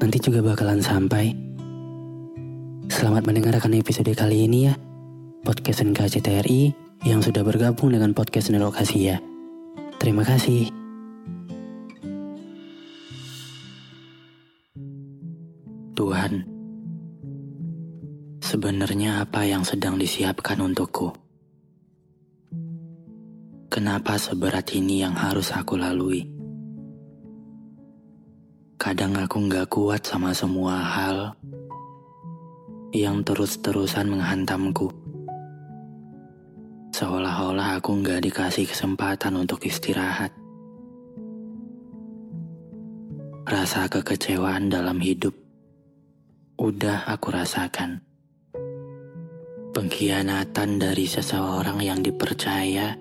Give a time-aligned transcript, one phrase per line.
[0.00, 1.36] Nanti juga bakalan sampai.
[2.88, 4.74] Selamat mendengarkan episode kali ini ya.
[5.44, 6.72] Podcast NKCTRI
[7.04, 9.20] yang sudah bergabung dengan podcast Nelokasi ya.
[10.00, 10.72] Terima kasih.
[15.92, 16.48] Tuhan,
[18.40, 21.12] sebenarnya apa yang sedang disiapkan untukku?
[23.68, 26.39] Kenapa seberat ini yang harus aku lalui?
[28.80, 31.36] Kadang aku nggak kuat sama semua hal
[32.96, 34.88] yang terus-terusan menghantamku.
[36.96, 40.32] Seolah-olah aku nggak dikasih kesempatan untuk istirahat.
[43.44, 45.36] Rasa kekecewaan dalam hidup
[46.56, 48.00] udah aku rasakan.
[49.76, 52.96] Pengkhianatan dari seseorang yang dipercaya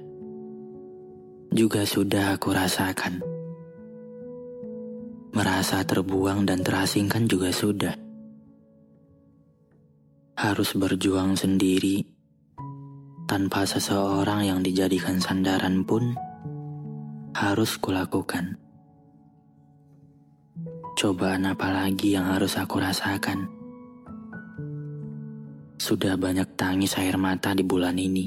[1.55, 3.38] juga sudah aku rasakan.
[5.29, 7.93] Merasa terbuang dan terasingkan juga sudah.
[10.33, 12.01] Harus berjuang sendiri
[13.29, 16.17] tanpa seseorang yang dijadikan sandaran pun
[17.37, 18.57] harus kulakukan.
[20.97, 23.45] Cobaan apa lagi yang harus aku rasakan?
[25.77, 28.25] Sudah banyak tangis air mata di bulan ini.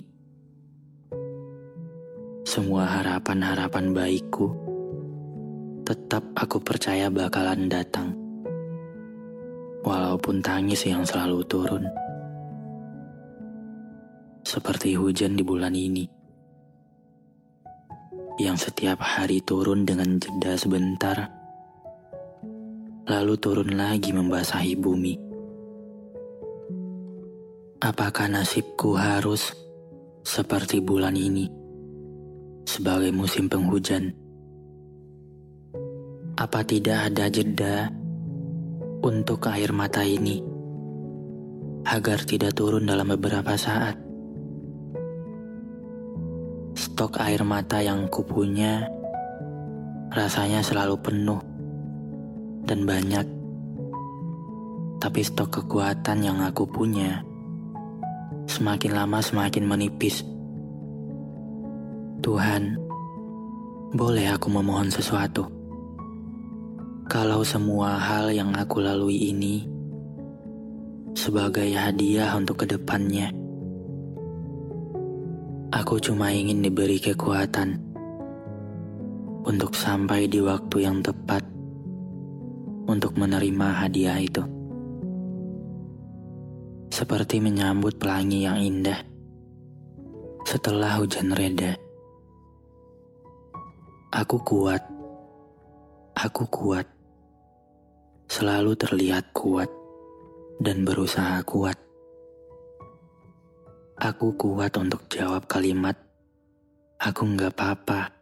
[2.47, 4.72] Semua harapan-harapan baikku
[5.93, 8.17] tetap aku percaya bakalan datang.
[9.85, 11.85] Walaupun tangis yang selalu turun.
[14.41, 16.09] Seperti hujan di bulan ini.
[18.41, 21.29] Yang setiap hari turun dengan jeda sebentar,
[23.05, 25.15] lalu turun lagi membasahi bumi.
[27.85, 29.53] Apakah nasibku harus
[30.25, 31.53] seperti bulan ini
[32.65, 34.22] sebagai musim penghujan?
[36.43, 37.87] Apa tidak ada jeda
[39.07, 40.43] untuk air mata ini
[41.87, 43.95] agar tidak turun dalam beberapa saat?
[46.75, 48.91] Stok air mata yang kupunya
[50.11, 51.39] rasanya selalu penuh
[52.67, 53.27] dan banyak.
[54.99, 57.23] Tapi stok kekuatan yang aku punya
[58.51, 60.27] semakin lama semakin menipis.
[62.19, 62.83] Tuhan,
[63.95, 65.62] boleh aku memohon sesuatu?
[67.13, 69.69] Kalau semua hal yang aku lalui ini
[71.13, 73.29] sebagai hadiah untuk ke depannya,
[75.77, 77.77] aku cuma ingin diberi kekuatan
[79.45, 81.45] untuk sampai di waktu yang tepat
[82.89, 84.41] untuk menerima hadiah itu.
[86.89, 89.05] Seperti menyambut pelangi yang indah
[90.49, 91.77] setelah hujan reda.
[94.17, 94.81] Aku kuat.
[96.17, 97.02] Aku kuat.
[98.33, 99.69] Selalu terlihat kuat
[100.57, 101.77] dan berusaha kuat.
[104.01, 106.01] Aku kuat untuk jawab kalimat
[106.97, 108.15] Aku nggak apa-apa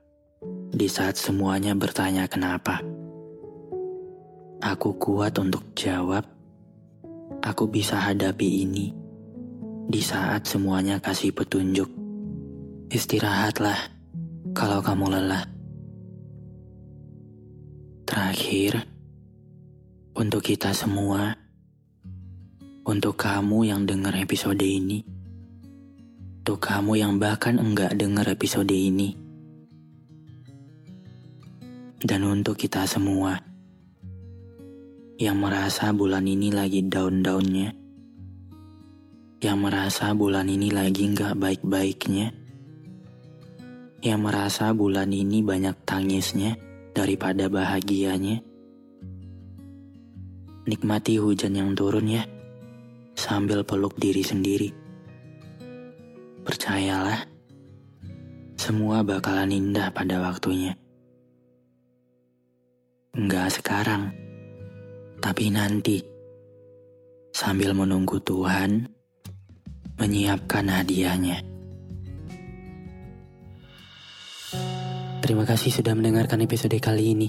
[0.75, 2.83] di saat semuanya bertanya kenapa.
[4.59, 6.27] Aku kuat untuk jawab
[7.41, 8.93] Aku bisa hadapi ini
[9.89, 11.89] di saat semuanya kasih petunjuk.
[12.93, 13.81] Istirahatlah
[14.53, 15.49] kalau kamu lelah.
[18.05, 18.90] Terakhir,
[20.21, 21.33] untuk kita semua,
[22.85, 25.01] untuk kamu yang dengar episode ini,
[26.45, 29.17] untuk kamu yang bahkan enggak dengar episode ini,
[32.05, 33.41] dan untuk kita semua.
[35.17, 37.73] Yang merasa bulan ini lagi down-downnya,
[39.41, 42.29] yang merasa bulan ini lagi nggak baik-baiknya,
[44.05, 46.61] yang merasa bulan ini banyak tangisnya
[46.93, 48.50] daripada bahagianya.
[50.71, 52.23] Nikmati hujan yang turun ya,
[53.19, 54.71] sambil peluk diri sendiri.
[56.47, 57.27] Percayalah,
[58.55, 60.79] semua bakalan indah pada waktunya.
[63.19, 64.15] Enggak sekarang,
[65.19, 66.07] tapi nanti.
[67.35, 68.87] Sambil menunggu Tuhan
[69.99, 71.43] menyiapkan hadiahnya.
[75.19, 77.29] Terima kasih sudah mendengarkan episode kali ini.